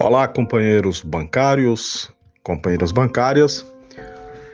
[0.00, 2.08] Olá, companheiros bancários,
[2.44, 3.66] companheiras bancárias.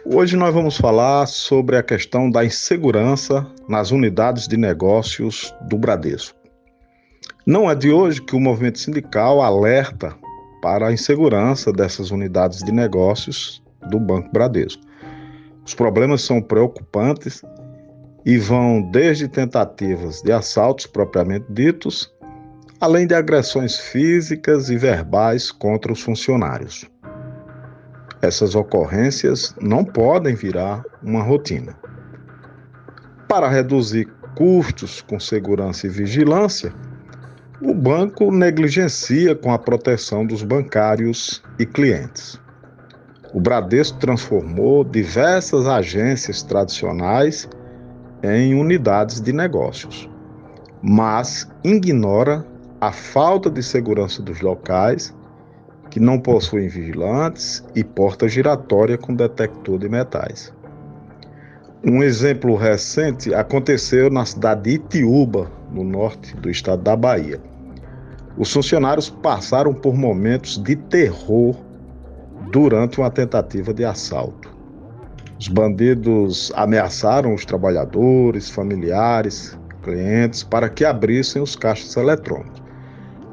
[0.07, 6.35] Hoje nós vamos falar sobre a questão da insegurança nas unidades de negócios do Bradesco.
[7.47, 10.17] Não é de hoje que o movimento sindical alerta
[10.63, 14.83] para a insegurança dessas unidades de negócios do Banco Bradesco.
[15.63, 17.43] Os problemas são preocupantes
[18.25, 22.14] e vão desde tentativas de assaltos propriamente ditos
[22.81, 26.85] além de agressões físicas e verbais contra os funcionários.
[28.21, 31.77] Essas ocorrências não podem virar uma rotina.
[33.29, 36.73] Para reduzir custos com segurança e vigilância,
[37.63, 42.41] o banco negligencia com a proteção dos bancários e clientes.
[43.33, 47.49] O Bradesco transformou diversas agências tradicionais
[48.23, 50.09] em unidades de negócios,
[50.83, 52.47] mas ignora
[52.87, 55.15] a falta de segurança dos locais,
[55.91, 60.53] que não possuem vigilantes e porta giratória com detector de metais.
[61.83, 67.41] Um exemplo recente aconteceu na cidade de Itiúba, no norte do estado da Bahia.
[68.37, 71.57] Os funcionários passaram por momentos de terror
[72.53, 74.55] durante uma tentativa de assalto.
[75.41, 82.64] Os bandidos ameaçaram os trabalhadores, familiares, clientes para que abrissem os caixas eletrônicos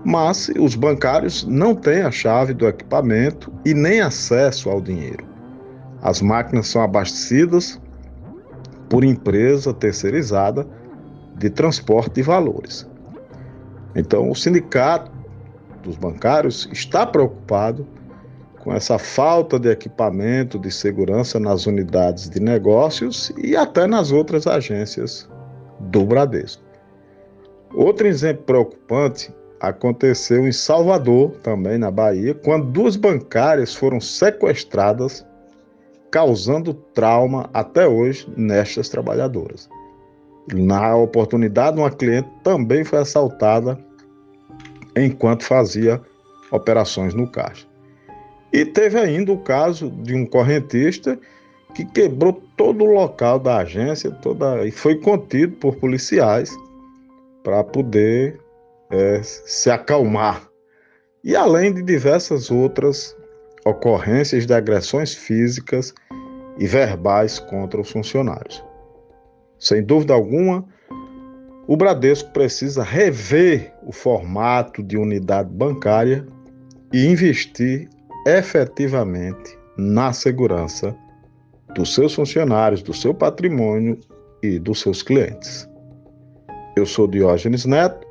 [0.03, 5.25] mas os bancários não têm a chave do equipamento e nem acesso ao dinheiro.
[6.01, 7.79] As máquinas são abastecidas
[8.89, 10.67] por empresa terceirizada
[11.37, 12.87] de transporte de valores.
[13.95, 15.11] Então, o sindicato
[15.83, 17.87] dos bancários está preocupado
[18.59, 24.45] com essa falta de equipamento de segurança nas unidades de negócios e até nas outras
[24.45, 25.27] agências
[25.79, 26.63] do Bradesco.
[27.73, 35.25] Outro exemplo preocupante aconteceu em Salvador, também na Bahia, quando duas bancárias foram sequestradas,
[36.09, 39.69] causando trauma até hoje nestas trabalhadoras.
[40.51, 43.77] Na oportunidade, uma cliente também foi assaltada
[44.95, 46.01] enquanto fazia
[46.51, 47.67] operações no caixa.
[48.51, 51.17] E teve ainda o caso de um correntista
[51.73, 56.51] que quebrou todo o local da agência toda, e foi contido por policiais
[57.43, 58.40] para poder
[58.91, 60.47] é, se acalmar.
[61.23, 63.15] E além de diversas outras
[63.65, 65.93] ocorrências de agressões físicas
[66.57, 68.63] e verbais contra os funcionários.
[69.59, 70.65] Sem dúvida alguma,
[71.67, 76.25] o Bradesco precisa rever o formato de unidade bancária
[76.91, 77.87] e investir
[78.25, 80.95] efetivamente na segurança
[81.75, 83.97] dos seus funcionários, do seu patrimônio
[84.43, 85.69] e dos seus clientes.
[86.75, 88.10] Eu sou Diógenes Neto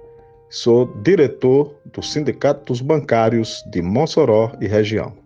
[0.53, 5.16] Sou diretor do Sindicato dos Bancários de Mossoró e região.